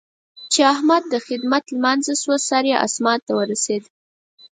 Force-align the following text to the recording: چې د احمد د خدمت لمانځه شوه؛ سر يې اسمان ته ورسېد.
چې 0.51 0.61
د 0.65 0.67
احمد 0.73 1.03
د 1.09 1.15
خدمت 1.27 1.63
لمانځه 1.75 2.13
شوه؛ 2.21 2.37
سر 2.47 2.63
يې 2.71 2.77
اسمان 2.87 3.19
ته 3.25 3.31
ورسېد. 3.37 3.83